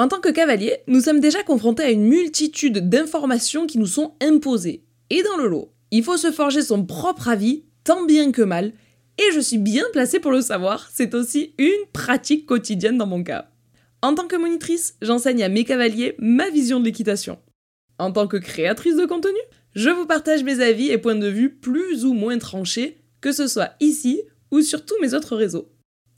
[0.00, 4.14] En tant que cavalier, nous sommes déjà confrontés à une multitude d'informations qui nous sont
[4.22, 4.82] imposées.
[5.10, 8.72] Et dans le lot, il faut se forger son propre avis, tant bien que mal,
[9.18, 13.22] et je suis bien placée pour le savoir, c'est aussi une pratique quotidienne dans mon
[13.22, 13.50] cas.
[14.00, 17.38] En tant que monitrice, j'enseigne à mes cavaliers ma vision de l'équitation.
[17.98, 19.38] En tant que créatrice de contenu,
[19.74, 23.46] je vous partage mes avis et points de vue plus ou moins tranchés, que ce
[23.46, 25.68] soit ici ou sur tous mes autres réseaux.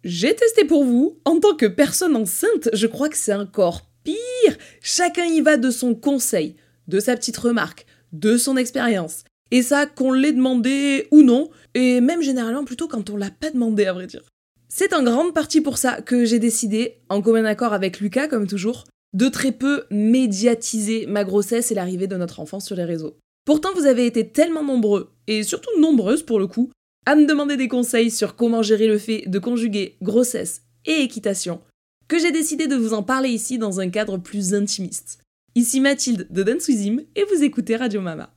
[0.04, 4.58] J'ai testé pour vous, en tant que personne enceinte, je crois que c'est encore pire.
[4.80, 6.56] Chacun y va de son conseil,
[6.88, 9.22] de sa petite remarque, de son expérience.
[9.52, 13.50] Et ça, qu'on l'ait demandé ou non, et même généralement plutôt quand on l'a pas
[13.50, 14.24] demandé à vrai dire.
[14.68, 18.48] C'est en grande partie pour ça que j'ai décidé, en commun accord avec Lucas comme
[18.48, 23.18] toujours, de très peu médiatiser ma grossesse et l'arrivée de notre enfant sur les réseaux.
[23.44, 26.70] Pourtant, vous avez été tellement nombreux, et surtout nombreuses pour le coup,
[27.06, 31.60] à me demander des conseils sur comment gérer le fait de conjuguer grossesse et équitation,
[32.08, 35.18] que j'ai décidé de vous en parler ici dans un cadre plus intimiste.
[35.54, 38.32] Ici Mathilde de Dance et vous écoutez Radio Mama.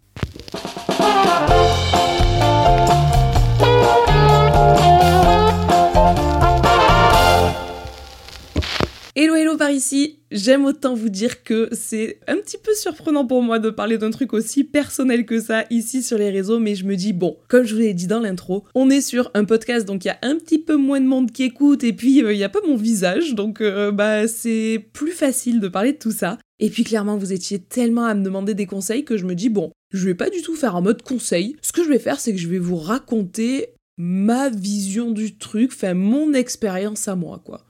[9.17, 13.41] Hello hello par ici, j'aime autant vous dire que c'est un petit peu surprenant pour
[13.41, 16.83] moi de parler d'un truc aussi personnel que ça ici sur les réseaux, mais je
[16.83, 19.87] me dis bon, comme je vous l'ai dit dans l'intro, on est sur un podcast
[19.87, 22.33] donc il y a un petit peu moins de monde qui écoute et puis euh,
[22.33, 25.97] il n'y a pas mon visage donc euh, bah c'est plus facile de parler de
[25.97, 26.37] tout ça.
[26.59, 29.47] Et puis clairement vous étiez tellement à me demander des conseils que je me dis
[29.47, 31.55] bon, je vais pas du tout faire un mode conseil.
[31.61, 35.71] Ce que je vais faire c'est que je vais vous raconter ma vision du truc,
[35.73, 37.65] enfin mon expérience à moi quoi.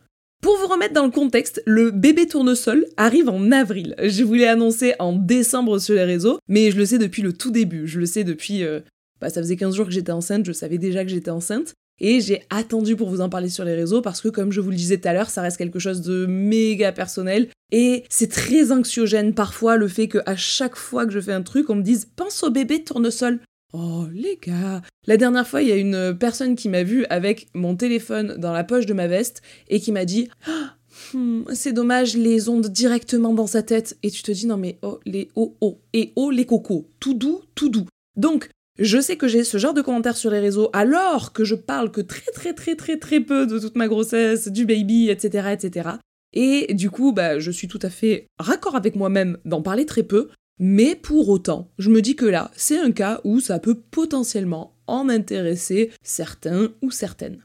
[0.45, 3.95] Pour vous remettre dans le contexte, le bébé tournesol arrive en avril.
[3.97, 7.49] Je voulais annoncer en décembre sur les réseaux, mais je le sais depuis le tout
[7.49, 7.87] début.
[7.87, 8.63] Je le sais depuis...
[8.63, 8.81] Euh,
[9.19, 11.73] bah, ça faisait 15 jours que j'étais enceinte, je savais déjà que j'étais enceinte.
[11.99, 14.69] Et j'ai attendu pour vous en parler sur les réseaux parce que, comme je vous
[14.69, 17.47] le disais tout à l'heure, ça reste quelque chose de méga personnel.
[17.71, 21.71] Et c'est très anxiogène parfois le fait qu'à chaque fois que je fais un truc,
[21.71, 23.39] on me dise Pense au bébé tournesol.
[23.77, 27.47] Oh les gars La dernière fois, il y a une personne qui m'a vu avec
[27.53, 30.77] mon téléphone dans la poche de ma veste et qui m'a dit ah,
[31.13, 33.97] hmm, c'est dommage, les ondes directement dans sa tête.
[34.01, 37.15] Et tu te dis non mais oh les oh oh et oh les cocos, tout
[37.15, 37.85] doux, tout doux.
[38.15, 38.49] Donc
[38.79, 41.91] je sais que j'ai ce genre de commentaires sur les réseaux alors que je parle
[41.91, 45.49] que très très très très très peu de toute ma grossesse, du baby, etc.
[45.51, 45.89] etc.
[46.31, 50.03] Et du coup, bah, je suis tout à fait raccord avec moi-même d'en parler très
[50.03, 53.79] peu, mais pour autant, je me dis que là, c'est un cas où ça peut
[53.91, 57.43] potentiellement en intéresser certains ou certaines.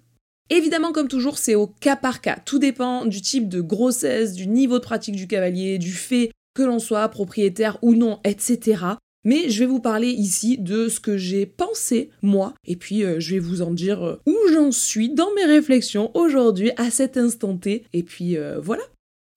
[0.50, 2.38] Évidemment, comme toujours, c'est au cas par cas.
[2.44, 6.62] Tout dépend du type de grossesse, du niveau de pratique du cavalier, du fait que
[6.62, 8.97] l'on soit propriétaire ou non, etc.
[9.25, 13.21] Mais je vais vous parler ici de ce que j'ai pensé, moi, et puis euh,
[13.21, 17.16] je vais vous en dire euh, où j'en suis dans mes réflexions aujourd'hui, à cet
[17.16, 18.82] instant T, et puis euh, voilà.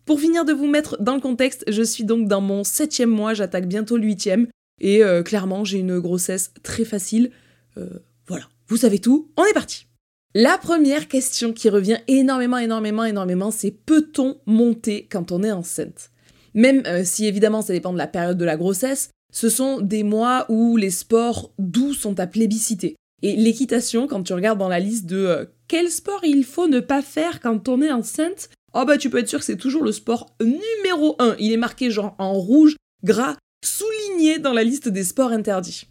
[0.05, 3.33] Pour finir de vous mettre dans le contexte, je suis donc dans mon septième mois,
[3.33, 4.47] j'attaque bientôt le huitième,
[4.81, 7.31] et euh, clairement j'ai une grossesse très facile.
[7.77, 7.87] Euh,
[8.27, 9.87] voilà, vous savez tout, on est parti.
[10.35, 16.09] La première question qui revient énormément, énormément, énormément, c'est peut-on monter quand on est enceinte?
[16.53, 20.03] Même euh, si évidemment ça dépend de la période de la grossesse, ce sont des
[20.03, 22.95] mois où les sports doux sont à plébisciter.
[23.21, 27.01] Et l'équitation, quand tu regardes dans la liste de quel sport il faut ne pas
[27.01, 29.91] faire quand on est enceinte, oh bah tu peux être sûr que c'est toujours le
[29.91, 31.35] sport numéro 1.
[31.39, 35.87] Il est marqué genre en rouge, gras, souligné dans la liste des sports interdits.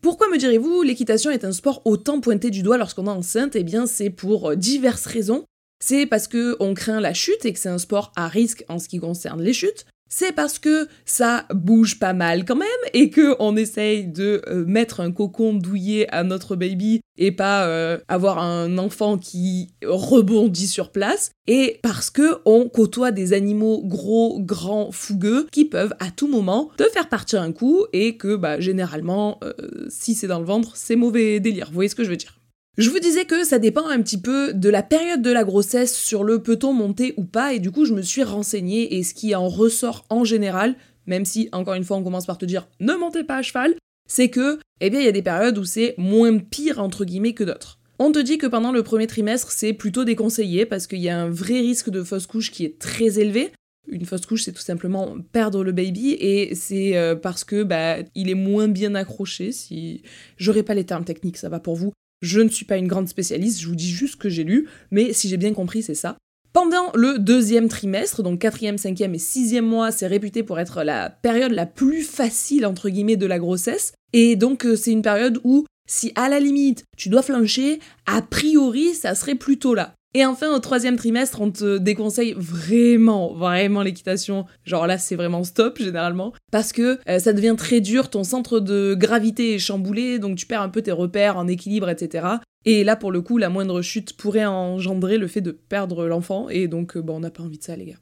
[0.00, 3.56] Pourquoi me direz-vous l'équitation est un sport autant pointé du doigt lorsqu'on est enceinte?
[3.56, 5.44] Eh bien c'est pour euh, diverses raisons.
[5.80, 8.78] C'est parce que on craint la chute et que c'est un sport à risque en
[8.78, 13.10] ce qui concerne les chutes c'est parce que ça bouge pas mal quand même et
[13.10, 17.98] que on essaye de euh, mettre un cocon douillet à notre baby et pas euh,
[18.08, 24.40] avoir un enfant qui rebondit sur place et parce que on côtoie des animaux gros,
[24.40, 28.60] grands, fougueux qui peuvent à tout moment te faire partir un coup et que bah
[28.60, 29.52] généralement euh,
[29.88, 31.66] si c'est dans le ventre, c'est mauvais délire.
[31.68, 32.37] Vous voyez ce que je veux dire?
[32.78, 35.96] Je vous disais que ça dépend un petit peu de la période de la grossesse
[35.96, 39.14] sur le peut-on monter ou pas, et du coup je me suis renseignée, et ce
[39.14, 40.76] qui en ressort en général,
[41.06, 43.74] même si encore une fois on commence par te dire ne montez pas à cheval,
[44.08, 47.34] c'est que, eh bien il y a des périodes où c'est moins pire entre guillemets
[47.34, 47.80] que d'autres.
[47.98, 51.20] On te dit que pendant le premier trimestre c'est plutôt déconseillé parce qu'il y a
[51.20, 53.50] un vrai risque de fausse couche qui est très élevé,
[53.88, 57.96] une fausse couche, c'est tout simplement perdre le baby et c'est euh, parce que bah
[58.14, 59.50] il est moins bien accroché.
[59.50, 60.02] Si
[60.36, 61.92] j'aurais pas les termes techniques, ça va pour vous.
[62.20, 64.68] Je ne suis pas une grande spécialiste, je vous dis juste ce que j'ai lu,
[64.90, 66.16] mais si j'ai bien compris, c'est ça.
[66.52, 71.10] Pendant le deuxième trimestre, donc quatrième, cinquième et sixième mois, c'est réputé pour être la
[71.10, 73.92] période la plus facile, entre guillemets, de la grossesse.
[74.12, 78.22] Et donc, euh, c'est une période où, si à la limite, tu dois flancher, a
[78.22, 79.94] priori, ça serait plutôt là.
[80.14, 84.46] Et enfin, au troisième trimestre, on te déconseille vraiment, vraiment l'équitation.
[84.64, 86.32] Genre là, c'est vraiment stop généralement.
[86.50, 90.46] Parce que euh, ça devient très dur, ton centre de gravité est chamboulé, donc tu
[90.46, 92.26] perds un peu tes repères en équilibre, etc.
[92.64, 96.48] Et là, pour le coup, la moindre chute pourrait engendrer le fait de perdre l'enfant.
[96.48, 97.98] Et donc, euh, bon, on n'a pas envie de ça, les gars.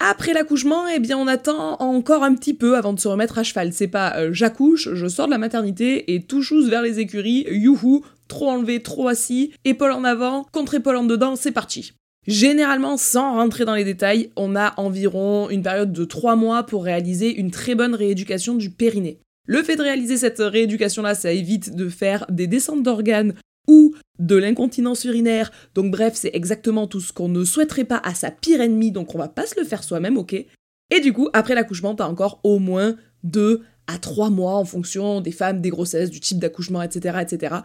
[0.00, 3.42] Après l'accouchement, eh bien, on attend encore un petit peu avant de se remettre à
[3.42, 3.72] cheval.
[3.72, 7.46] C'est pas euh, j'accouche, je sors de la maternité et tout chose vers les écuries,
[7.50, 11.92] youhou, trop enlevé, trop assis, épaule en avant, contre-épaule en dedans, c'est parti.
[12.26, 16.84] Généralement, sans rentrer dans les détails, on a environ une période de 3 mois pour
[16.84, 19.18] réaliser une très bonne rééducation du périnée.
[19.46, 23.32] Le fait de réaliser cette rééducation-là, ça évite de faire des descentes d'organes
[23.66, 25.50] ou de l'incontinence urinaire.
[25.74, 29.14] Donc bref, c'est exactement tout ce qu'on ne souhaiterait pas à sa pire ennemie, donc
[29.14, 30.34] on va pas se le faire soi-même, ok?
[30.34, 35.22] Et du coup, après l'accouchement, t'as encore au moins 2 à 3 mois en fonction
[35.22, 37.56] des femmes, des grossesses, du type d'accouchement, etc., etc.,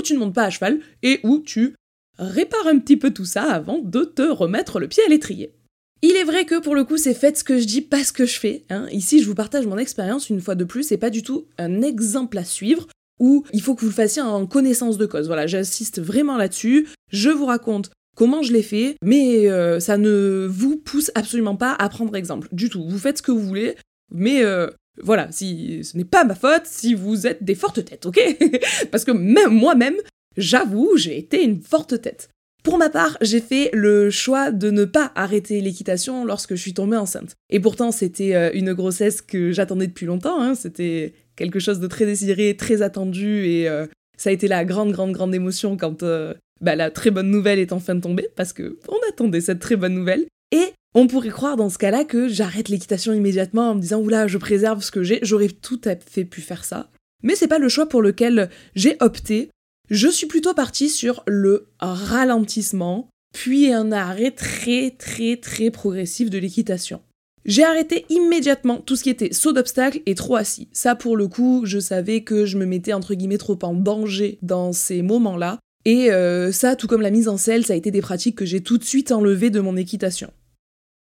[0.00, 1.76] où tu ne montes pas à cheval et où tu
[2.18, 5.54] répares un petit peu tout ça avant de te remettre le pied à l'étrier.
[6.02, 8.12] Il est vrai que pour le coup, c'est fait ce que je dis, pas ce
[8.12, 8.64] que je fais.
[8.70, 8.86] Hein.
[8.90, 11.82] Ici, je vous partage mon expérience une fois de plus, c'est pas du tout un
[11.82, 12.86] exemple à suivre
[13.18, 15.26] où il faut que vous le fassiez en connaissance de cause.
[15.26, 16.88] Voilà, j'insiste vraiment là-dessus.
[17.12, 21.74] Je vous raconte comment je l'ai fait, mais euh, ça ne vous pousse absolument pas
[21.74, 22.88] à prendre exemple du tout.
[22.88, 23.76] Vous faites ce que vous voulez,
[24.10, 24.68] mais euh,
[25.02, 28.20] voilà, si ce n'est pas ma faute si vous êtes des fortes têtes, ok?
[28.90, 29.96] Parce que même moi-même,
[30.36, 32.28] j'avoue, j'ai été une forte tête.
[32.62, 36.74] Pour ma part, j'ai fait le choix de ne pas arrêter l'équitation lorsque je suis
[36.74, 37.34] tombée enceinte.
[37.48, 40.54] Et pourtant, c'était euh, une grossesse que j'attendais depuis longtemps, hein.
[40.54, 43.86] c'était quelque chose de très désiré, très attendu, et euh,
[44.18, 47.58] ça a été la grande, grande, grande émotion quand euh, bah, la très bonne nouvelle
[47.58, 50.26] est enfin tombée, parce que on attendait cette très bonne nouvelle.
[50.52, 54.26] Et on pourrait croire dans ce cas-là que j'arrête l'équitation immédiatement en me disant oula,
[54.26, 55.20] je préserve ce que j'ai.
[55.22, 56.90] J'aurais tout à fait pu faire ça.
[57.22, 59.50] Mais c'est pas le choix pour lequel j'ai opté.
[59.88, 66.38] Je suis plutôt partie sur le ralentissement, puis un arrêt très très très progressif de
[66.38, 67.02] l'équitation.
[67.44, 70.68] J'ai arrêté immédiatement tout ce qui était saut d'obstacle et trop assis.
[70.72, 74.38] Ça, pour le coup, je savais que je me mettais entre guillemets trop en danger
[74.42, 75.58] dans ces moments-là.
[75.86, 78.44] Et euh, ça, tout comme la mise en selle, ça a été des pratiques que
[78.44, 80.30] j'ai tout de suite enlevées de mon équitation.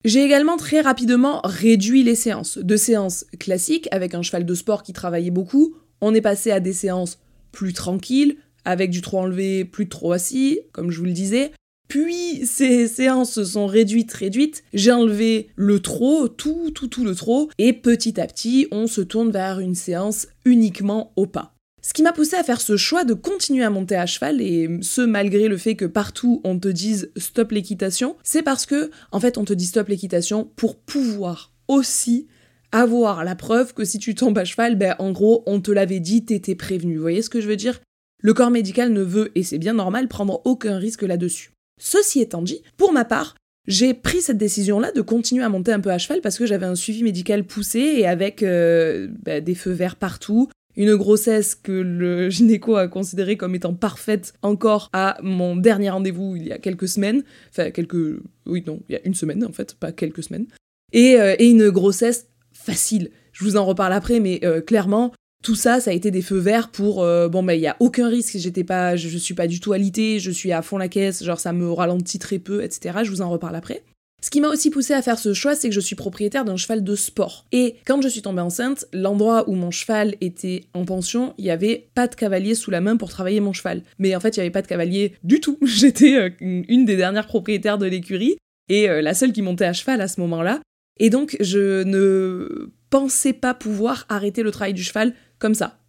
[0.06, 2.58] J'ai également très rapidement réduit les séances.
[2.58, 6.60] De séances classiques, avec un cheval de sport qui travaillait beaucoup, on est passé à
[6.60, 7.20] des séances
[7.54, 8.36] plus tranquilles,
[8.66, 11.52] avec du trop enlevé, plus de trop assis, comme je vous le disais.
[11.88, 14.64] Puis ces séances se sont réduites, réduites.
[14.74, 19.02] J'ai enlevé le trop, tout, tout, tout le trop, et petit à petit, on se
[19.02, 21.54] tourne vers une séance uniquement au pas.
[21.86, 24.70] Ce qui m'a poussé à faire ce choix de continuer à monter à cheval, et
[24.82, 29.20] ce malgré le fait que partout on te dise stop l'équitation, c'est parce que, en
[29.20, 32.28] fait, on te dit stop l'équitation pour pouvoir aussi
[32.72, 36.00] avoir la preuve que si tu tombes à cheval, ben en gros, on te l'avait
[36.00, 36.96] dit, t'étais prévenu.
[36.96, 37.82] Vous voyez ce que je veux dire?
[38.22, 41.52] Le corps médical ne veut, et c'est bien normal, prendre aucun risque là-dessus.
[41.82, 43.36] Ceci étant dit, pour ma part,
[43.68, 46.66] j'ai pris cette décision-là de continuer à monter un peu à cheval parce que j'avais
[46.66, 51.72] un suivi médical poussé et avec euh, ben, des feux verts partout, une grossesse que
[51.72, 56.58] le gynéco a considérée comme étant parfaite encore à mon dernier rendez-vous il y a
[56.58, 57.24] quelques semaines.
[57.50, 58.20] Enfin, quelques.
[58.46, 60.48] Oui, non, il y a une semaine en fait, pas quelques semaines.
[60.92, 63.10] Et, euh, une grossesse facile.
[63.32, 65.12] Je vous en reparle après, mais euh, clairement,
[65.44, 67.76] tout ça, ça a été des feux verts pour euh, bon ben il y a
[67.80, 70.78] aucun risque, j'étais pas, je, je, suis pas du tout alité, je suis à fond
[70.78, 73.00] la caisse, genre ça me ralentit très peu, etc.
[73.04, 73.84] Je vous en reparle après.
[74.24, 76.56] Ce qui m'a aussi poussé à faire ce choix, c'est que je suis propriétaire d'un
[76.56, 77.46] cheval de sport.
[77.52, 81.52] Et quand je suis tombée enceinte, l'endroit où mon cheval était en pension, il y
[81.52, 83.82] avait pas de cavalier sous la main pour travailler mon cheval.
[84.00, 85.58] Mais en fait, il y avait pas de cavalier du tout.
[85.66, 88.38] J'étais euh, une des dernières propriétaires de l'écurie
[88.70, 90.62] et euh, la seule qui montait à cheval à ce moment-là.
[91.02, 95.80] Et donc, je ne pensais pas pouvoir arrêter le travail du cheval comme ça.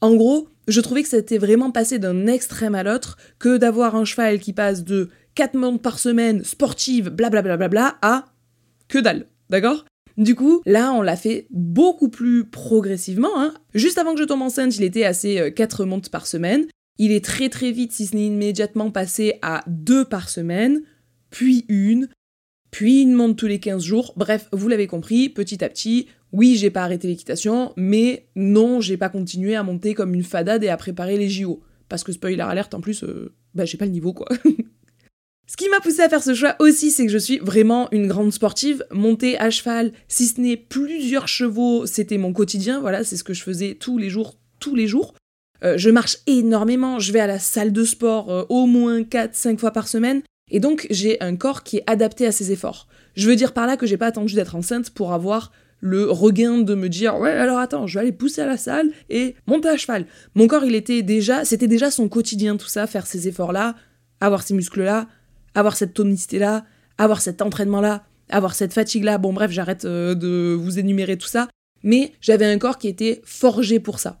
[0.00, 4.04] En gros, je trouvais que c'était vraiment passé d'un extrême à l'autre que d'avoir un
[4.04, 8.26] cheval qui passe de 4 montes par semaine, sportive, blablabla, bla bla bla, à
[8.88, 9.84] que dalle, d'accord?
[10.18, 13.40] Du coup, là, on l'a fait beaucoup plus progressivement.
[13.40, 13.54] Hein.
[13.74, 16.66] Juste avant que je tombe enceinte, il était à ses 4 montes par semaine.
[16.98, 20.82] Il est très très vite, si ce n'est immédiatement, passé à 2 par semaine,
[21.30, 22.08] puis une,
[22.70, 24.12] puis une monte tous les 15 jours.
[24.16, 28.96] Bref, vous l'avez compris, petit à petit, oui, j'ai pas arrêté l'équitation, mais non, j'ai
[28.96, 31.62] pas continué à monter comme une fadade et à préparer les JO.
[31.88, 34.28] Parce que spoiler alerte, en plus, euh, bah j'ai pas le niveau quoi.
[35.46, 38.06] Ce qui m'a poussé à faire ce choix aussi, c'est que je suis vraiment une
[38.06, 38.84] grande sportive.
[38.90, 42.80] Monter à cheval, si ce n'est plusieurs chevaux, c'était mon quotidien.
[42.80, 45.14] Voilà, c'est ce que je faisais tous les jours, tous les jours.
[45.64, 49.58] Euh, je marche énormément, je vais à la salle de sport euh, au moins 4-5
[49.58, 50.22] fois par semaine.
[50.50, 52.88] Et donc, j'ai un corps qui est adapté à ces efforts.
[53.14, 56.58] Je veux dire par là que j'ai pas attendu d'être enceinte pour avoir le regain
[56.58, 59.68] de me dire ouais alors attends je vais aller pousser à la salle et monter
[59.68, 60.06] à cheval
[60.36, 63.74] mon corps il était déjà c'était déjà son quotidien tout ça faire ces efforts là
[64.22, 65.08] avoir ces muscles-là,
[65.54, 66.64] avoir cette tonicité-là,
[66.98, 69.18] avoir cet entraînement-là, avoir cette fatigue-là.
[69.18, 71.48] Bon, bref, j'arrête euh, de vous énumérer tout ça.
[71.82, 74.20] Mais j'avais un corps qui était forgé pour ça.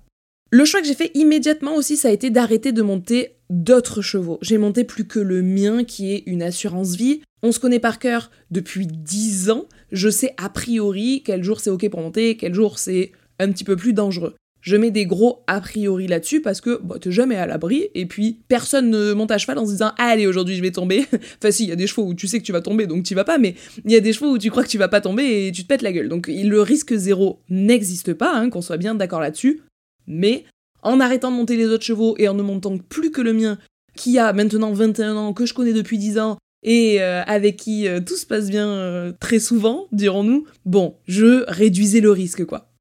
[0.50, 4.38] Le choix que j'ai fait immédiatement aussi, ça a été d'arrêter de monter d'autres chevaux.
[4.42, 7.22] J'ai monté plus que le mien, qui est une assurance vie.
[7.42, 9.66] On se connaît par cœur depuis 10 ans.
[9.92, 13.64] Je sais a priori quel jour c'est ok pour monter, quel jour c'est un petit
[13.64, 14.34] peu plus dangereux.
[14.62, 18.06] Je mets des gros a priori là-dessus parce que bah, t'es jamais à l'abri et
[18.06, 21.04] puis personne ne monte à cheval en se disant allez aujourd'hui je vais tomber.
[21.12, 23.04] enfin si, il y a des chevaux où tu sais que tu vas tomber donc
[23.04, 24.88] tu vas pas, mais il y a des chevaux où tu crois que tu vas
[24.88, 26.08] pas tomber et tu te pètes la gueule.
[26.08, 29.62] Donc le risque zéro n'existe pas, hein, qu'on soit bien d'accord là-dessus.
[30.06, 30.44] Mais
[30.82, 33.58] en arrêtant de monter les autres chevaux et en ne montant plus que le mien,
[33.96, 37.88] qui a maintenant 21 ans, que je connais depuis 10 ans, et euh, avec qui
[37.88, 42.71] euh, tout se passe bien euh, très souvent, dirons-nous, bon, je réduisais le risque, quoi.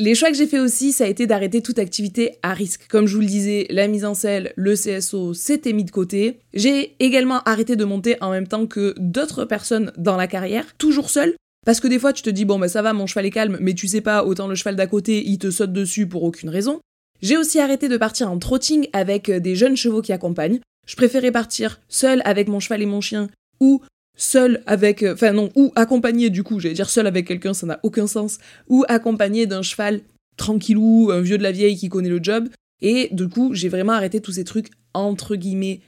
[0.00, 2.86] Les choix que j'ai fait aussi, ça a été d'arrêter toute activité à risque.
[2.88, 6.38] Comme je vous le disais, la mise en selle, le CSO, c'était mis de côté.
[6.54, 11.10] J'ai également arrêté de monter en même temps que d'autres personnes dans la carrière, toujours
[11.10, 11.34] seul.
[11.66, 13.58] Parce que des fois, tu te dis, bon, bah ça va, mon cheval est calme,
[13.60, 16.48] mais tu sais pas, autant le cheval d'à côté, il te saute dessus pour aucune
[16.48, 16.78] raison.
[17.20, 20.60] J'ai aussi arrêté de partir en trotting avec des jeunes chevaux qui accompagnent.
[20.86, 23.28] Je préférais partir seul avec mon cheval et mon chien,
[23.58, 23.82] ou
[24.18, 27.66] seul avec, euh, enfin non, ou accompagné du coup, j'allais dire seul avec quelqu'un, ça
[27.66, 30.02] n'a aucun sens, ou accompagné d'un cheval
[30.36, 32.48] tranquillou, un vieux de la vieille qui connaît le job.
[32.82, 35.80] Et du coup, j'ai vraiment arrêté tous ces trucs entre guillemets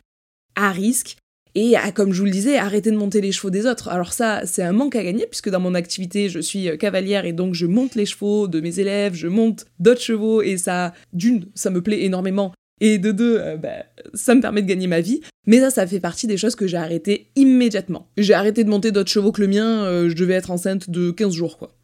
[0.56, 1.16] à risque.
[1.56, 3.88] Et comme je vous le disais, arrêter de monter les chevaux des autres.
[3.88, 7.24] Alors ça, c'est un manque à gagner puisque dans mon activité, je suis euh, cavalière
[7.24, 10.94] et donc je monte les chevaux de mes élèves, je monte d'autres chevaux et ça,
[11.12, 13.84] d'une, ça me plaît énormément et de deux, euh, bah,
[14.14, 15.20] ça me permet de gagner ma vie.
[15.46, 18.08] Mais ça, ça fait partie des choses que j'ai arrêtées immédiatement.
[18.16, 21.10] J'ai arrêté de monter d'autres chevaux que le mien, euh, je devais être enceinte de
[21.10, 21.76] 15 jours, quoi.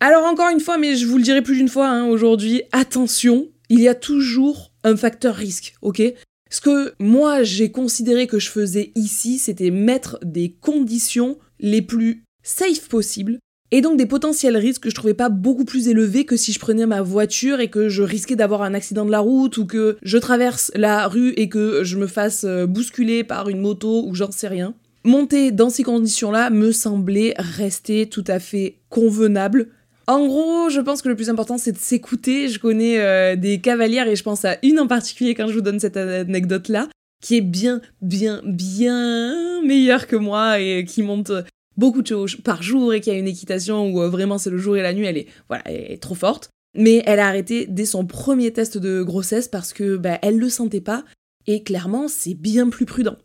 [0.00, 3.48] Alors encore une fois, mais je vous le dirai plus d'une fois hein, aujourd'hui, attention,
[3.68, 6.02] il y a toujours un facteur risque, ok?
[6.50, 12.24] Ce que moi j'ai considéré que je faisais ici, c'était mettre des conditions les plus
[12.42, 13.38] safe possibles
[13.72, 16.58] et donc des potentiels risques que je trouvais pas beaucoup plus élevés que si je
[16.58, 19.96] prenais ma voiture et que je risquais d'avoir un accident de la route ou que
[20.02, 24.14] je traverse la rue et que je me fasse euh, bousculer par une moto ou
[24.14, 24.74] j'en sais rien.
[25.04, 29.68] Monter dans ces conditions-là me semblait rester tout à fait convenable.
[30.06, 32.48] En gros, je pense que le plus important c'est de s'écouter.
[32.48, 35.60] Je connais euh, des cavalières et je pense à une en particulier quand je vous
[35.60, 36.88] donne cette anecdote-là,
[37.22, 41.32] qui est bien, bien, bien meilleure que moi et qui monte
[41.80, 44.50] beaucoup de choses par jour et qu'il y a une équitation où euh, vraiment c'est
[44.50, 46.50] le jour et la nuit, elle est, trop forte.
[46.76, 50.48] Mais elle a arrêté dès son premier test de grossesse parce que bah, elle le
[50.48, 51.04] sentait pas
[51.48, 53.16] et clairement c'est bien plus prudent.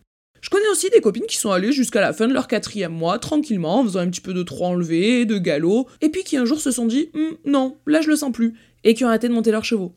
[0.42, 3.20] Je connais aussi des copines qui sont allées jusqu'à la fin de leur quatrième mois
[3.20, 6.46] tranquillement en faisant un petit peu de trois enlevés, de galop, et puis qui un
[6.46, 9.28] jour se sont dit hum, non, là je le sens plus, et qui ont arrêté
[9.28, 9.94] de monter leurs chevaux.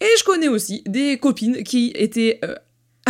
[0.00, 2.56] Et je connais aussi des copines qui étaient euh,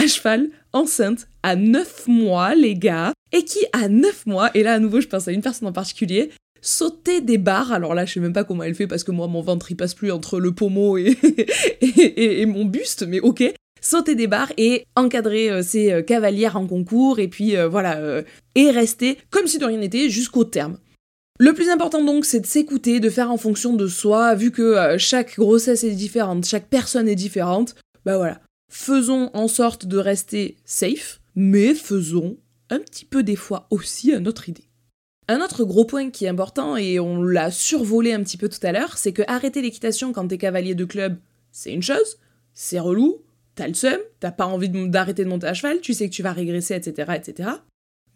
[0.07, 4.79] cheval, enceinte, à 9 mois, les gars, et qui, à 9 mois, et là à
[4.79, 6.31] nouveau je pense à une personne en particulier,
[6.63, 9.27] sautait des barres, alors là je sais même pas comment elle fait parce que moi
[9.27, 11.17] mon ventre il passe plus entre le pommeau et,
[11.81, 16.67] et, mon buste, mais ok, sauter des barres et encadrer euh, ses euh, cavalières en
[16.67, 18.23] concours et puis euh, voilà,
[18.55, 20.79] et rester comme si de rien n'était jusqu'au terme.
[21.41, 24.97] Le plus important donc c'est de s'écouter, de faire en fonction de soi, vu que
[24.99, 28.41] chaque grossesse est différente, chaque personne est différente, bah voilà,
[28.73, 32.39] faisons en sorte de rester safe, mais faisons
[32.71, 34.69] un petit peu des fois aussi à notre idée.
[35.29, 38.65] Un autre gros point qui est important, et on l'a survolé un petit peu tout
[38.67, 41.19] à l'heure, c'est que arrêter l'équitation quand t'es cavalier de club,
[41.53, 42.19] c'est une chose,
[42.55, 43.23] c'est relou,
[43.55, 46.23] t'as le seum, t'as pas envie d'arrêter de, monter à cheval, tu sais que tu
[46.23, 47.51] vas régresser, etc., etc.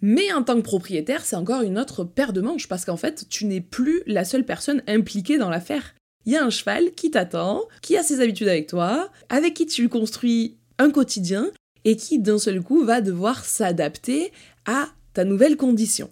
[0.00, 3.26] Mais en tant que propriétaire, c'est encore une autre paire de manches, parce qu'en fait,
[3.28, 5.94] tu n'es plus la seule personne impliquée dans l'affaire.
[6.26, 9.66] Il y a un cheval qui t'attend, qui a ses habitudes avec toi, avec qui
[9.66, 11.50] tu construis un quotidien,
[11.84, 14.32] et qui d'un seul coup va devoir s'adapter
[14.66, 16.10] à ta nouvelle condition.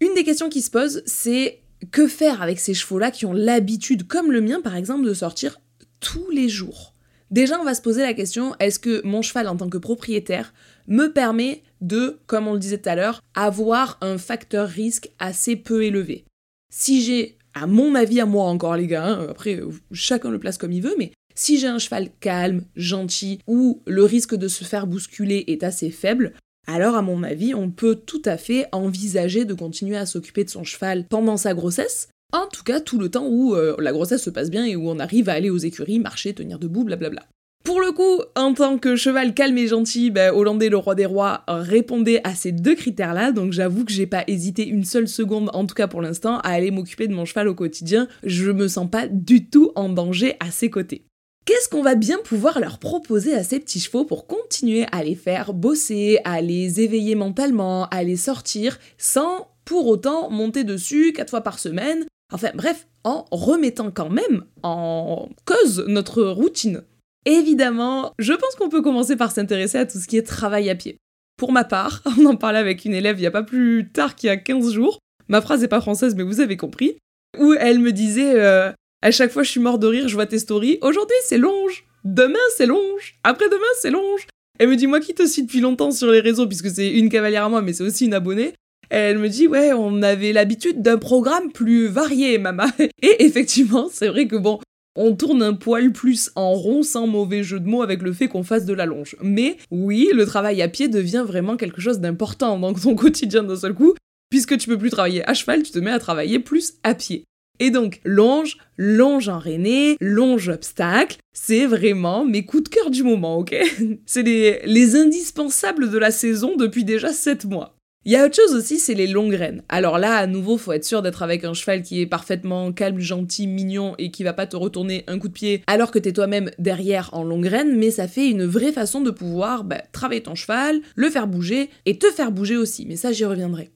[0.00, 1.60] Une des questions qui se pose, c'est
[1.90, 5.58] que faire avec ces chevaux-là qui ont l'habitude, comme le mien par exemple, de sortir
[6.00, 6.92] tous les jours?
[7.30, 10.52] Déjà, on va se poser la question, est-ce que mon cheval en tant que propriétaire
[10.86, 15.56] me permet de, comme on le disait tout à l'heure, avoir un facteur risque assez
[15.56, 16.24] peu élevé?
[16.70, 19.60] Si j'ai, à mon avis, à moi encore les gars, hein, après
[19.90, 24.04] chacun le place comme il veut, mais si j'ai un cheval calme, gentil, où le
[24.04, 26.34] risque de se faire bousculer est assez faible,
[26.66, 30.50] alors à mon avis, on peut tout à fait envisager de continuer à s'occuper de
[30.50, 34.22] son cheval pendant sa grossesse, en tout cas tout le temps où euh, la grossesse
[34.22, 37.26] se passe bien et où on arrive à aller aux écuries, marcher, tenir debout, blablabla.
[37.66, 41.04] Pour le coup, en tant que cheval calme et gentil, ben, Hollandais le roi des
[41.04, 45.50] rois répondait à ces deux critères-là, donc j'avoue que j'ai pas hésité une seule seconde,
[45.52, 48.06] en tout cas pour l'instant, à aller m'occuper de mon cheval au quotidien.
[48.22, 51.06] Je me sens pas du tout en danger à ses côtés.
[51.44, 55.16] Qu'est-ce qu'on va bien pouvoir leur proposer à ces petits chevaux pour continuer à les
[55.16, 61.30] faire bosser, à les éveiller mentalement, à les sortir sans pour autant monter dessus quatre
[61.30, 62.04] fois par semaine?
[62.32, 66.84] Enfin bref, en remettant quand même en cause notre routine.
[67.26, 70.76] Évidemment, je pense qu'on peut commencer par s'intéresser à tout ce qui est travail à
[70.76, 70.96] pied.
[71.36, 74.14] Pour ma part, on en parlait avec une élève il n'y a pas plus tard
[74.14, 76.96] qu'il y a 15 jours, ma phrase n'est pas française mais vous avez compris,
[77.38, 78.70] où elle me disait euh,
[79.02, 81.84] à chaque fois je suis mort de rire, je vois tes stories, aujourd'hui c'est longe,
[82.04, 84.26] demain c'est longe, après-demain c'est longe.
[84.58, 87.10] Elle me dit moi qui te suis depuis longtemps sur les réseaux puisque c'est une
[87.10, 88.54] cavalière à moi mais c'est aussi une abonnée,
[88.88, 92.66] elle me dit ouais, on avait l'habitude d'un programme plus varié, maman.
[93.02, 94.60] Et effectivement, c'est vrai que bon,
[94.96, 98.28] on tourne un poil plus en rond sans mauvais jeu de mots avec le fait
[98.28, 99.16] qu'on fasse de la longe.
[99.22, 103.56] Mais oui, le travail à pied devient vraiment quelque chose d'important dans ton quotidien d'un
[103.56, 103.94] seul coup,
[104.30, 107.24] puisque tu peux plus travailler à cheval, tu te mets à travailler plus à pied.
[107.58, 113.38] Et donc, longe, longe enraînée, longe obstacle, c'est vraiment mes coups de cœur du moment,
[113.38, 113.56] ok?
[114.06, 117.75] C'est les, les indispensables de la saison depuis déjà 7 mois.
[118.06, 119.64] Il y a autre chose aussi, c'est les longues graines.
[119.68, 123.00] Alors là, à nouveau, faut être sûr d'être avec un cheval qui est parfaitement calme,
[123.00, 126.12] gentil, mignon et qui va pas te retourner un coup de pied alors que t'es
[126.12, 130.22] toi-même derrière en longue graine, mais ça fait une vraie façon de pouvoir bah, travailler
[130.22, 132.86] ton cheval, le faire bouger et te faire bouger aussi.
[132.86, 133.72] Mais ça, j'y reviendrai.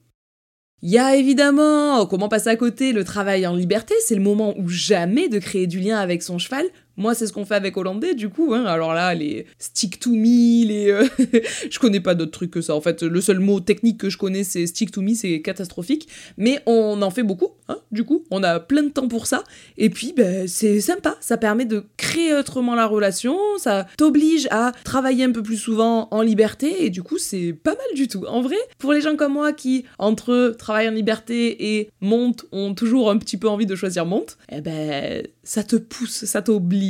[0.83, 4.55] Il y a évidemment, comment passer à côté, le travail en liberté, c'est le moment
[4.57, 6.65] où jamais de créer du lien avec son cheval,
[6.97, 8.53] moi, c'est ce qu'on fait avec Hollandais, du coup.
[8.53, 8.65] Hein.
[8.65, 10.89] Alors là, les stick to me, les.
[10.89, 11.07] Euh,
[11.69, 12.75] je connais pas d'autres trucs que ça.
[12.75, 16.07] En fait, le seul mot technique que je connais, c'est stick to me, c'est catastrophique.
[16.37, 18.23] Mais on en fait beaucoup, hein, du coup.
[18.29, 19.43] On a plein de temps pour ça.
[19.77, 21.15] Et puis, ben, c'est sympa.
[21.21, 23.37] Ça permet de créer autrement la relation.
[23.57, 26.85] Ça t'oblige à travailler un peu plus souvent en liberté.
[26.85, 28.25] Et du coup, c'est pas mal du tout.
[28.25, 32.73] En vrai, pour les gens comme moi qui, entre travail en liberté et monte, ont
[32.73, 36.80] toujours un petit peu envie de choisir monte, eh ben, ça te pousse, ça t'oblige.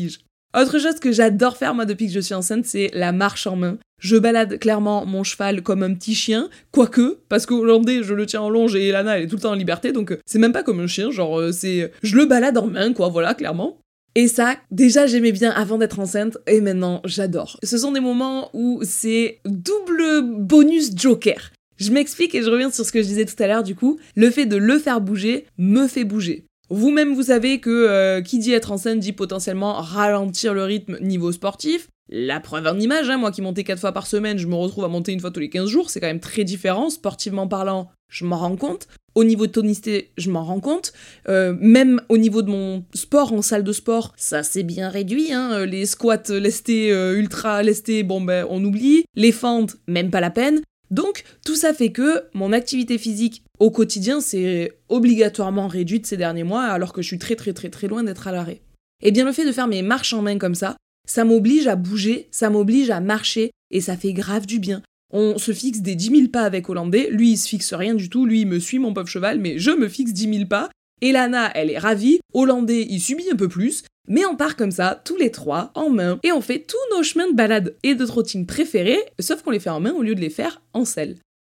[0.58, 3.56] Autre chose que j'adore faire moi depuis que je suis enceinte, c'est la marche en
[3.56, 3.78] main.
[4.02, 8.26] Je balade clairement mon cheval comme un petit chien, quoique, parce qu'au Hollandais, je le
[8.26, 10.40] tiens en longe et Elana, elle est tout le temps en liberté, donc euh, c'est
[10.40, 11.92] même pas comme un chien, genre, euh, c'est.
[12.02, 13.78] Je le balade en main, quoi, voilà, clairement.
[14.16, 17.58] Et ça, déjà j'aimais bien avant d'être enceinte, et maintenant j'adore.
[17.64, 21.52] Ce sont des moments où c'est double bonus joker.
[21.78, 24.00] Je m'explique et je reviens sur ce que je disais tout à l'heure du coup.
[24.16, 26.46] Le fait de le faire bouger me fait bouger.
[26.72, 31.34] Vous-même, vous savez que euh, qui dit être enceinte dit potentiellement ralentir le rythme niveau
[31.34, 31.90] sportif.
[32.08, 34.86] La preuve en image, hein, moi qui montais 4 fois par semaine, je me retrouve
[34.86, 36.90] à monter une fois tous les 15 jours, c'est quand même très différent.
[36.90, 38.88] Sportivement parlant, je m'en rends compte.
[39.16, 40.94] Au niveau de tonicité, je m'en rends compte.
[41.28, 45.34] Euh, même au niveau de mon sport en salle de sport, ça s'est bien réduit.
[45.34, 45.66] Hein.
[45.66, 49.04] Les squats lestés, euh, ultra lestés, bon ben on oublie.
[49.16, 50.62] Les fentes, même pas la peine.
[50.92, 56.44] Donc tout ça fait que mon activité physique au quotidien c'est obligatoirement réduite ces derniers
[56.44, 58.62] mois alors que je suis très très très très loin d'être à l'arrêt.
[59.04, 60.76] Et eh bien le fait de faire mes marches en main comme ça,
[61.08, 64.84] ça m'oblige à bouger, ça m'oblige à marcher et ça fait grave du bien.
[65.12, 68.10] On se fixe des 10 000 pas avec Hollandais, lui il se fixe rien du
[68.10, 70.70] tout, lui il me suit mon pauvre cheval, mais je me fixe 10 000 pas.
[71.02, 75.02] Elana, elle est ravie, Hollandais il subit un peu plus, mais on part comme ça,
[75.04, 78.06] tous les trois, en main, et on fait tous nos chemins de balade et de
[78.06, 81.18] trotting préférés, sauf qu'on les fait en main au lieu de les faire en selle.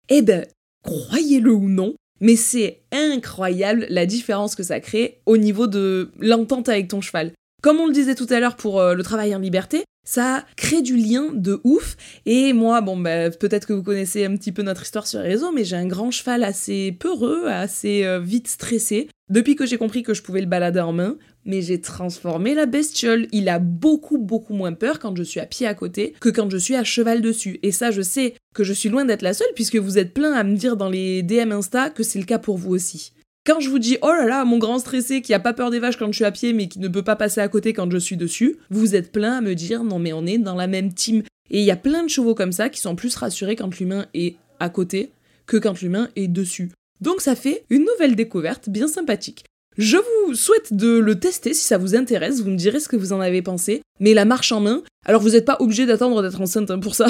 [0.09, 0.47] Eh ben,
[0.85, 6.69] croyez-le ou non, mais c'est incroyable la différence que ça crée au niveau de l'entente
[6.69, 7.33] avec ton cheval.
[7.63, 10.83] Comme on le disait tout à l'heure pour euh, le travail en liberté, ça crée
[10.83, 11.97] du lien de ouf.
[12.27, 15.29] Et moi, bon, bah, peut-être que vous connaissez un petit peu notre histoire sur les
[15.29, 19.09] réseaux, mais j'ai un grand cheval assez peureux, assez euh, vite stressé.
[19.33, 21.17] Depuis que j'ai compris que je pouvais le balader en main,
[21.47, 23.29] mais j'ai transformé la bestiole.
[23.33, 26.51] Il a beaucoup, beaucoup moins peur quand je suis à pied à côté que quand
[26.51, 27.59] je suis à cheval dessus.
[27.63, 30.35] Et ça, je sais que je suis loin d'être la seule, puisque vous êtes plein
[30.35, 33.15] à me dire dans les DM Insta que c'est le cas pour vous aussi.
[33.47, 35.79] Quand je vous dis oh là là, mon grand stressé qui a pas peur des
[35.79, 37.91] vaches quand je suis à pied mais qui ne peut pas passer à côté quand
[37.91, 40.67] je suis dessus, vous êtes plein à me dire non mais on est dans la
[40.67, 41.23] même team.
[41.51, 44.05] Et il y a plein de chevaux comme ça qui sont plus rassurés quand l'humain
[44.13, 45.11] est à côté
[45.47, 46.71] que quand l'humain est dessus.
[47.03, 49.45] Donc ça fait une nouvelle découverte bien sympathique.
[49.77, 52.95] Je vous souhaite de le tester si ça vous intéresse, vous me direz ce que
[52.95, 53.83] vous en avez pensé.
[53.99, 56.95] Mais la marche en main, alors vous n'êtes pas obligé d'attendre d'être enceinte hein, pour
[56.95, 57.09] ça.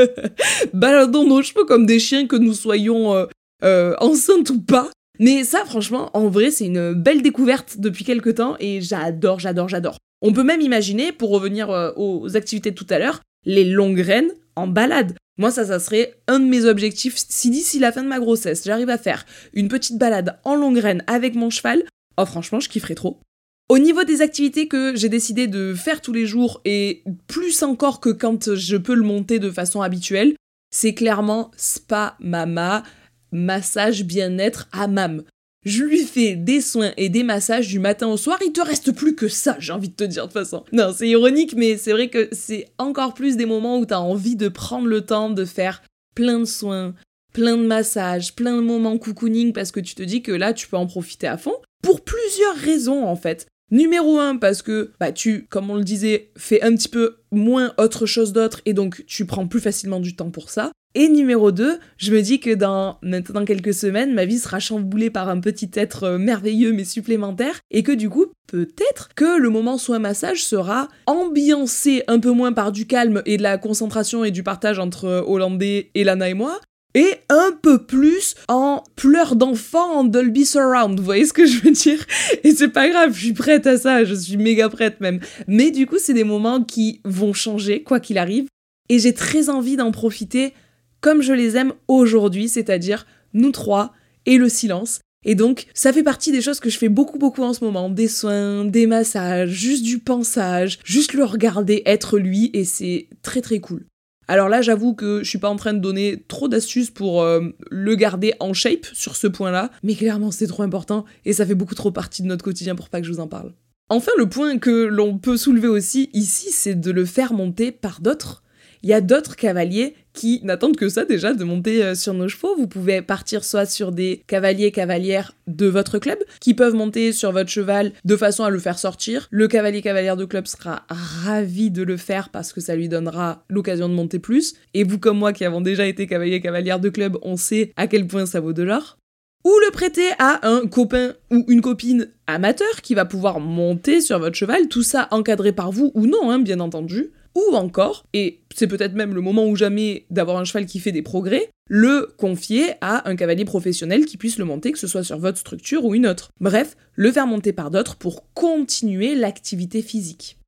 [0.72, 3.26] Baladons nos chevaux comme des chiens que nous soyons euh,
[3.64, 4.88] euh, enceintes ou pas.
[5.18, 9.68] Mais ça, franchement, en vrai, c'est une belle découverte depuis quelques temps et j'adore, j'adore,
[9.68, 9.98] j'adore.
[10.22, 13.96] On peut même imaginer, pour revenir euh, aux activités de tout à l'heure, les longues
[13.96, 15.14] graines en balade.
[15.38, 17.14] Moi, ça, ça serait un de mes objectifs.
[17.16, 19.24] Si d'ici la fin de ma grossesse, j'arrive à faire
[19.54, 21.84] une petite balade en longue graine avec mon cheval,
[22.16, 23.20] oh franchement, je kifferais trop.
[23.68, 28.00] Au niveau des activités que j'ai décidé de faire tous les jours, et plus encore
[28.00, 30.34] que quand je peux le monter de façon habituelle,
[30.70, 32.82] c'est clairement spa mama,
[33.30, 35.22] massage bien-être à mam.
[35.64, 38.92] Je lui fais des soins et des massages du matin au soir, il te reste
[38.92, 40.64] plus que ça, j'ai envie de te dire de toute façon.
[40.72, 44.36] Non, c'est ironique, mais c'est vrai que c'est encore plus des moments où t'as envie
[44.36, 45.82] de prendre le temps de faire
[46.14, 46.94] plein de soins,
[47.32, 50.68] plein de massages, plein de moments cocooning parce que tu te dis que là tu
[50.68, 53.46] peux en profiter à fond pour plusieurs raisons en fait.
[53.70, 57.74] Numéro 1 parce que bah tu comme on le disait fais un petit peu moins
[57.76, 60.72] autre chose d'autre et donc tu prends plus facilement du temps pour ça.
[60.94, 65.10] Et numéro 2, je me dis que dans maintenant quelques semaines, ma vie sera chamboulée
[65.10, 69.50] par un petit être euh, merveilleux mais supplémentaire, et que du coup, peut-être que le
[69.50, 74.24] moment soin massage sera ambiancé un peu moins par du calme et de la concentration
[74.24, 76.58] et du partage entre euh, Hollandais et Lana et moi,
[76.94, 81.60] et un peu plus en pleurs d'enfant en Dolby Surround, vous voyez ce que je
[81.60, 82.02] veux dire?
[82.44, 85.20] Et c'est pas grave, je suis prête à ça, je suis méga prête même.
[85.46, 88.46] Mais du coup, c'est des moments qui vont changer, quoi qu'il arrive,
[88.88, 90.54] et j'ai très envie d'en profiter
[91.00, 93.92] comme je les aime aujourd'hui, c'est-à-dire nous trois
[94.26, 95.00] et le silence.
[95.24, 97.90] Et donc, ça fait partie des choses que je fais beaucoup, beaucoup en ce moment.
[97.90, 103.40] Des soins, des massages, juste du pensage, juste le regarder être lui, et c'est très,
[103.40, 103.84] très cool.
[104.28, 107.48] Alors là, j'avoue que je suis pas en train de donner trop d'astuces pour euh,
[107.70, 111.54] le garder en shape sur ce point-là, mais clairement, c'est trop important, et ça fait
[111.54, 113.54] beaucoup trop partie de notre quotidien pour pas que je vous en parle.
[113.88, 118.02] Enfin, le point que l'on peut soulever aussi ici, c'est de le faire monter par
[118.02, 118.42] d'autres
[118.82, 122.28] il y a d'autres cavaliers qui n'attendent que ça déjà de monter euh, sur nos
[122.28, 122.56] chevaux.
[122.56, 127.30] Vous pouvez partir soit sur des cavaliers cavalières de votre club qui peuvent monter sur
[127.30, 129.28] votre cheval de façon à le faire sortir.
[129.30, 133.44] Le cavalier cavalière de club sera ravi de le faire parce que ça lui donnera
[133.48, 134.54] l'occasion de monter plus.
[134.74, 137.86] Et vous comme moi qui avons déjà été cavalier cavalière de club, on sait à
[137.86, 138.98] quel point ça vaut de l'or
[139.44, 144.18] ou le prêter à un copain ou une copine amateur qui va pouvoir monter sur
[144.18, 148.40] votre cheval, tout ça encadré par vous ou non, hein, bien entendu ou encore, et
[148.54, 152.12] c'est peut-être même le moment ou jamais d'avoir un cheval qui fait des progrès, le
[152.16, 155.84] confier à un cavalier professionnel qui puisse le monter, que ce soit sur votre structure
[155.84, 156.30] ou une autre.
[156.40, 160.38] Bref, le faire monter par d'autres pour continuer l'activité physique.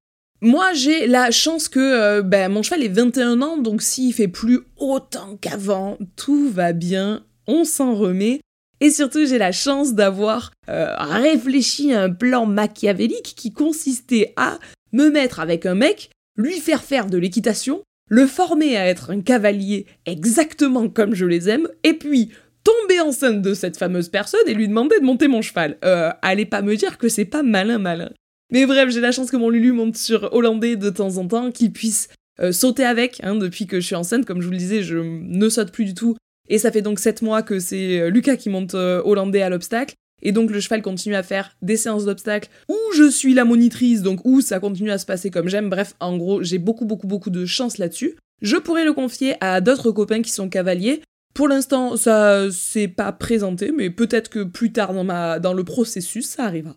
[0.43, 4.29] Moi, j'ai la chance que euh, ben, mon cheval est 21 ans, donc s'il fait
[4.29, 8.41] plus autant qu'avant, tout va bien, on s'en remet.
[8.81, 14.59] Et surtout, j'ai la chance d'avoir euh, réfléchi à un plan machiavélique qui consistait à
[14.93, 19.21] me mettre avec un mec lui faire faire de l'équitation, le former à être un
[19.21, 22.31] cavalier exactement comme je les aime, et puis
[22.65, 25.79] tomber enceinte de cette fameuse personne et lui demander de monter mon cheval.
[25.85, 28.11] Euh, allez pas me dire que c'est pas malin malin.
[28.53, 31.53] Mais bref, j'ai la chance que mon Lulu monte sur Hollandais de temps en temps,
[31.53, 32.09] qu'il puisse
[32.41, 34.99] euh, sauter avec, hein, depuis que je suis enceinte, comme je vous le disais, je
[34.99, 36.17] ne saute plus du tout.
[36.49, 39.95] Et ça fait donc 7 mois que c'est euh, Lucas qui monte Hollandais à l'obstacle.
[40.23, 44.03] Et donc le cheval continue à faire des séances d'obstacles où je suis la monitrice,
[44.03, 45.71] donc où ça continue à se passer comme j'aime.
[45.71, 48.17] Bref, en gros, j'ai beaucoup beaucoup beaucoup de chance là-dessus.
[48.43, 51.03] Je pourrais le confier à d'autres copains qui sont cavaliers.
[51.35, 56.27] Pour l'instant, ça s'est pas présenté, mais peut-être que plus tard dans, dans le processus,
[56.27, 56.77] ça arrivera.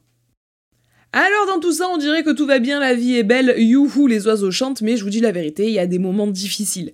[1.12, 4.08] Alors dans tout ça, on dirait que tout va bien, la vie est belle, youhou,
[4.08, 6.92] les oiseaux chantent, mais je vous dis la vérité, il y a des moments difficiles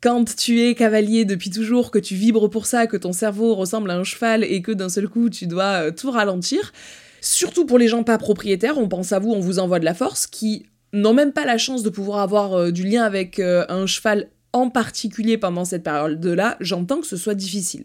[0.00, 3.90] quand tu es cavalier depuis toujours, que tu vibres pour ça, que ton cerveau ressemble
[3.90, 6.72] à un cheval et que d'un seul coup tu dois euh, tout ralentir,
[7.20, 9.94] surtout pour les gens pas propriétaires, on pense à vous, on vous envoie de la
[9.94, 13.64] force, qui n'ont même pas la chance de pouvoir avoir euh, du lien avec euh,
[13.68, 17.84] un cheval en particulier pendant cette période-là, j'entends que ce soit difficile.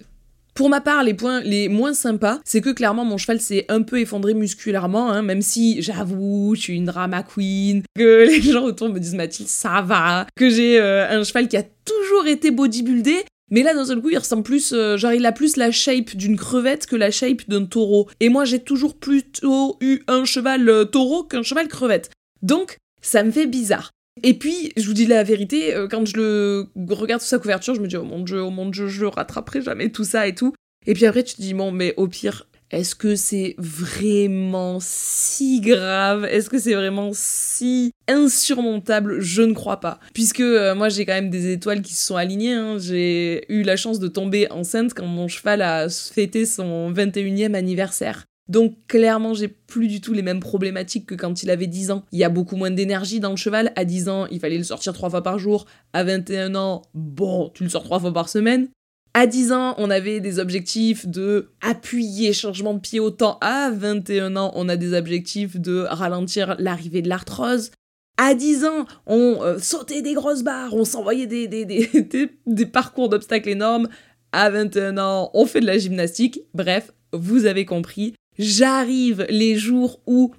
[0.55, 3.81] Pour ma part, les points les moins sympas, c'est que clairement mon cheval s'est un
[3.81, 8.63] peu effondré musculairement, hein, même si j'avoue, je suis une drama queen, que les gens
[8.63, 13.23] autour me disent Mathilde, ça va, que j'ai un cheval qui a toujours été bodybuildé,
[13.51, 16.15] mais là, d'un seul coup, il ressemble plus, euh, genre, il a plus la shape
[16.15, 18.09] d'une crevette que la shape d'un taureau.
[18.19, 22.09] Et moi, j'ai toujours plutôt eu un cheval euh, taureau qu'un cheval crevette.
[22.41, 23.91] Donc, ça me fait bizarre.
[24.23, 27.75] Et puis, je vous dis la vérité, euh, quand je le regarde sous sa couverture,
[27.75, 30.33] je me dis, oh mon dieu, oh mon dieu, je rattraperai jamais tout ça et
[30.33, 30.53] tout.
[30.87, 35.61] Et puis après, tu te dis, bon, mais au pire, est-ce que c'est vraiment si
[35.61, 36.25] grave?
[36.25, 39.21] Est-ce que c'est vraiment si insurmontable?
[39.21, 40.01] Je ne crois pas.
[40.13, 42.53] Puisque euh, moi j'ai quand même des étoiles qui se sont alignées.
[42.53, 42.77] Hein.
[42.77, 48.25] J'ai eu la chance de tomber enceinte quand mon cheval a fêté son 21e anniversaire.
[48.49, 52.03] Donc clairement, j'ai plus du tout les mêmes problématiques que quand il avait 10 ans.
[52.11, 53.71] Il y a beaucoup moins d'énergie dans le cheval.
[53.77, 55.65] À 10 ans, il fallait le sortir trois fois par jour.
[55.93, 58.67] À 21 ans, bon, tu le sors trois fois par semaine.
[59.17, 63.37] À 10 ans, on avait des objectifs de appuyer changement de pied autant.
[63.39, 67.71] À 21 ans, on a des objectifs de ralentir l'arrivée de l'arthrose.
[68.17, 73.87] À 10 ans, on euh, sautait des grosses barres, on s'envoyait des, parcours d'obstacles énormes.
[74.33, 76.41] À 21 ans, on fait de la gymnastique.
[76.53, 80.33] Bref, vous avez compris, J'arrive les jours où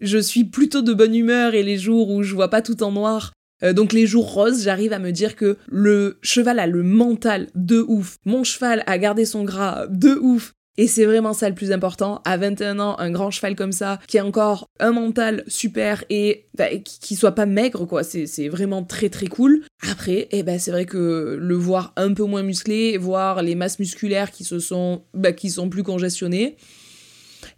[0.00, 2.92] je suis plutôt de bonne humeur et les jours où je vois pas tout en
[2.92, 3.32] noir.
[3.64, 7.48] Euh, donc les jours roses, j'arrive à me dire que le cheval a le mental
[7.54, 8.16] de ouf.
[8.24, 10.54] Mon cheval a gardé son gras de ouf.
[10.78, 12.22] Et c'est vraiment ça le plus important.
[12.24, 16.46] À 21 ans, un grand cheval comme ça, qui a encore un mental super et
[16.56, 18.02] bah, qui soit pas maigre, quoi.
[18.02, 19.64] C'est vraiment très très cool.
[19.90, 23.78] Après, eh ben, c'est vrai que le voir un peu moins musclé, voir les masses
[23.80, 26.56] musculaires qui se sont, bah, qui sont plus congestionnées,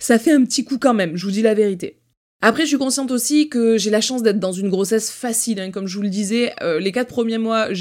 [0.00, 2.00] ça fait un petit coup quand même, je vous dis la vérité.
[2.46, 5.58] Après, je suis consciente aussi que j'ai la chance d'être dans une grossesse facile.
[5.60, 5.70] Hein.
[5.70, 7.74] Comme je vous le disais, euh, les quatre premiers mois, bah,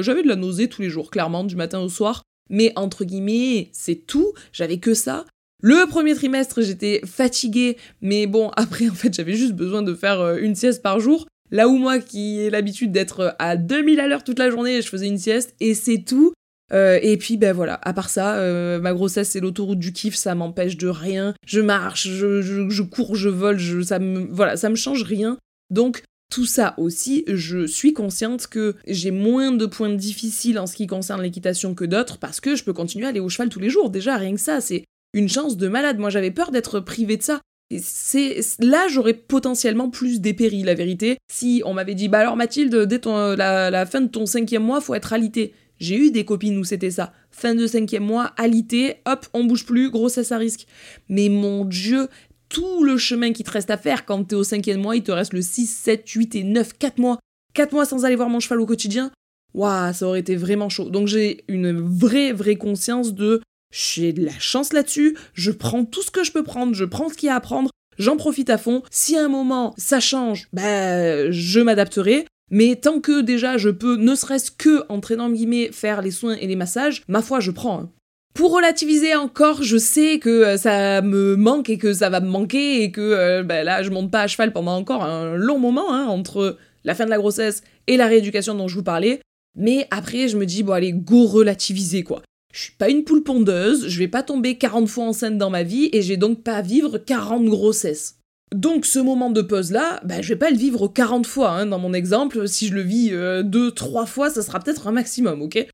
[0.00, 2.22] j'avais de la nausée tous les jours, clairement, du matin au soir.
[2.48, 4.32] Mais entre guillemets, c'est tout.
[4.54, 5.26] J'avais que ça.
[5.62, 10.20] Le premier trimestre, j'étais fatiguée, mais bon, après, en fait, j'avais juste besoin de faire
[10.20, 11.26] euh, une sieste par jour.
[11.50, 14.88] Là où moi, qui ai l'habitude d'être à 2000 à l'heure toute la journée, je
[14.88, 16.32] faisais une sieste, et c'est tout.
[16.72, 20.14] Euh, et puis ben voilà, à part ça, euh, ma grossesse c'est l'autoroute du kiff,
[20.14, 21.34] ça m'empêche de rien.
[21.46, 25.38] Je marche, je, je, cours, je vole, je, ça me voilà, ça me change rien.
[25.70, 30.76] Donc tout ça aussi, je suis consciente que j'ai moins de points difficiles en ce
[30.76, 33.60] qui concerne l'équitation que d'autres parce que je peux continuer à aller au cheval tous
[33.60, 33.90] les jours.
[33.90, 35.98] Déjà rien que ça, c'est une chance de malade.
[35.98, 37.40] Moi j'avais peur d'être privée de ça.
[37.80, 42.74] C'est là j'aurais potentiellement plus dépéri la vérité si on m'avait dit bah alors Mathilde
[42.74, 46.64] dès la fin de ton cinquième mois faut être alité j'ai eu des copines où
[46.64, 47.12] c'était ça.
[47.30, 50.66] Fin de cinquième mois, alité, hop, on bouge plus, grossesse à risque.
[51.08, 52.08] Mais mon Dieu,
[52.48, 55.12] tout le chemin qui te reste à faire quand t'es au cinquième mois, il te
[55.12, 57.18] reste le 6, 7, 8 et 9, 4 mois.
[57.54, 59.10] 4 mois sans aller voir mon cheval au quotidien.
[59.54, 60.90] Waouh, ça aurait été vraiment chaud.
[60.90, 63.40] Donc j'ai une vraie, vraie conscience de
[63.72, 67.08] j'ai de la chance là-dessus, je prends tout ce que je peux prendre, je prends
[67.08, 68.82] ce qu'il y a à prendre, j'en profite à fond.
[68.90, 72.26] Si à un moment ça change, ben je m'adapterai.
[72.50, 76.46] Mais tant que déjà je peux, ne serait-ce que, entre guillemets, faire les soins et
[76.46, 77.80] les massages, ma foi, je prends.
[77.80, 77.90] Hein.
[78.34, 82.28] Pour relativiser encore, je sais que euh, ça me manque et que ça va me
[82.28, 85.58] manquer et que euh, ben là, je monte pas à cheval pendant encore un long
[85.58, 89.20] moment hein, entre la fin de la grossesse et la rééducation dont je vous parlais.
[89.56, 92.22] Mais après, je me dis, bon, allez, go relativiser quoi.
[92.52, 95.62] Je suis pas une poule pondeuse, je vais pas tomber 40 fois enceinte dans ma
[95.62, 98.19] vie et j'ai donc pas à vivre 40 grossesses.
[98.54, 101.66] Donc ce moment de pause là, bah, je vais pas le vivre 40 fois hein,
[101.66, 102.48] dans mon exemple.
[102.48, 105.66] Si je le vis 2-3 euh, fois, ça sera peut-être un maximum, ok?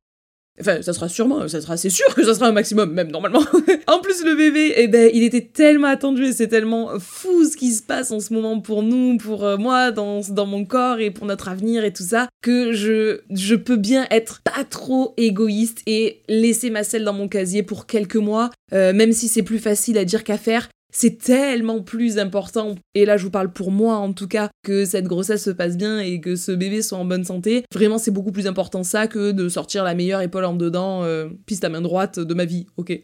[0.59, 3.43] Enfin, ça sera sûrement, ça sera, c'est sûr que ça sera un maximum, même normalement.
[3.87, 7.59] en plus, le bébé, eh ben, il était tellement attendu et c'est tellement fou ce
[7.59, 10.99] qui se passe en ce moment pour nous, pour euh, moi, dans, dans mon corps
[10.99, 15.13] et pour notre avenir et tout ça, que je, je peux bien être pas trop
[15.19, 19.43] égoïste et laisser ma selle dans mon casier pour quelques mois, euh, même si c'est
[19.43, 23.53] plus facile à dire qu'à faire c'est tellement plus important, et là je vous parle
[23.53, 26.81] pour moi en tout cas, que cette grossesse se passe bien et que ce bébé
[26.81, 27.65] soit en bonne santé.
[27.71, 31.29] Vraiment c'est beaucoup plus important ça que de sortir la meilleure épaule en dedans, euh,
[31.45, 32.99] piste à main droite de ma vie, ok.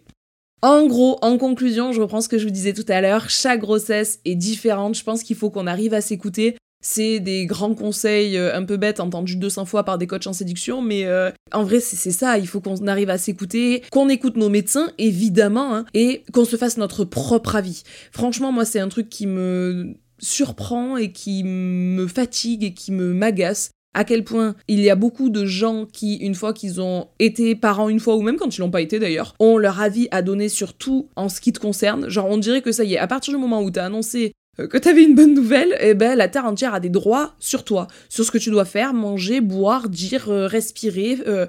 [0.62, 3.60] En gros, en conclusion, je reprends ce que je vous disais tout à l'heure, chaque
[3.60, 8.36] grossesse est différente, je pense qu'il faut qu'on arrive à s'écouter, c'est des grands conseils
[8.36, 11.64] euh, un peu bêtes entendus 200 fois par des coachs en séduction, mais euh, en
[11.64, 15.84] vrai c'est ça, il faut qu'on arrive à s'écouter, qu'on écoute nos médecins évidemment, hein,
[15.94, 17.84] et qu'on se fasse notre propre avis.
[18.10, 23.12] Franchement moi c'est un truc qui me surprend et qui me fatigue et qui me
[23.14, 27.08] m'agace à quel point il y a beaucoup de gens qui, une fois qu'ils ont
[27.18, 30.08] été parents une fois, ou même quand ils l'ont pas été d'ailleurs, ont leur avis
[30.10, 32.08] à donner sur tout en ce qui te concerne.
[32.08, 34.78] Genre on dirait que ça y est, à partir du moment où t'as annoncé que
[34.78, 38.24] t'avais une bonne nouvelle, eh ben la terre entière a des droits sur toi, sur
[38.24, 41.46] ce que tu dois faire, manger, boire, dire, euh, respirer, euh,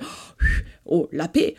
[0.85, 1.55] oh la paix.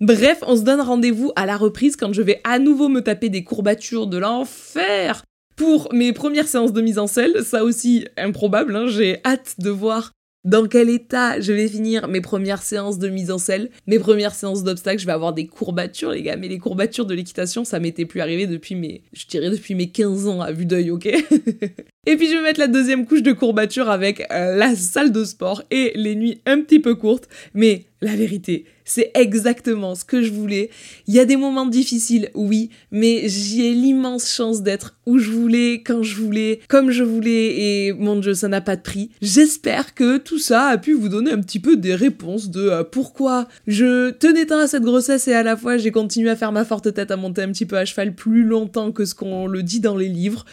[0.00, 3.28] Bref, on se donne rendez-vous à la reprise quand je vais à nouveau me taper
[3.28, 5.22] des courbatures de l'enfer
[5.54, 7.44] pour mes premières séances de mise en selle.
[7.44, 10.10] Ça aussi improbable, hein, j'ai hâte de voir
[10.44, 14.34] dans quel état je vais finir mes premières séances de mise en selle, mes premières
[14.34, 17.80] séances d'obstacles, je vais avoir des courbatures les gars, mais les courbatures de l'équitation, ça
[17.80, 21.06] m'était plus arrivé depuis mes, je dirais depuis mes 15 ans à vue d'œil, ok?
[22.06, 25.24] Et puis je vais mettre la deuxième couche de courbatures avec euh, la salle de
[25.24, 30.22] sport et les nuits un petit peu courtes, mais la vérité, c'est exactement ce que
[30.22, 30.70] je voulais.
[31.06, 35.82] Il y a des moments difficiles, oui, mais j'ai l'immense chance d'être où je voulais,
[35.84, 39.10] quand je voulais, comme je voulais, et mon dieu, ça n'a pas de prix.
[39.22, 42.84] J'espère que tout ça a pu vous donner un petit peu des réponses de euh,
[42.84, 46.52] pourquoi je tenais tant à cette grossesse et à la fois j'ai continué à faire
[46.52, 49.46] ma forte tête à monter un petit peu à cheval plus longtemps que ce qu'on
[49.46, 50.44] le dit dans les livres.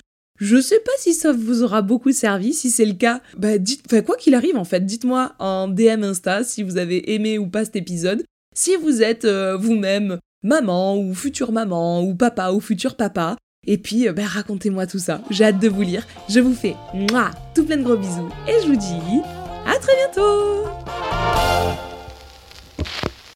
[0.42, 2.54] Je sais pas si ça vous aura beaucoup servi.
[2.54, 6.04] Si c'est le cas, bah dites, enfin, quoi qu'il arrive en fait, dites-moi en DM
[6.04, 8.24] Insta si vous avez aimé ou pas cet épisode.
[8.56, 13.38] Si vous êtes euh, vous-même maman ou future maman ou papa ou futur papa.
[13.68, 15.22] Et puis, bah, racontez-moi tout ça.
[15.30, 16.08] J'ai hâte de vous lire.
[16.28, 19.22] Je vous fais moi tout plein de gros bisous et je vous dis
[19.68, 20.66] à très bientôt